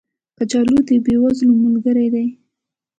[0.37, 2.25] کچالو د بې وزلو ملګری دی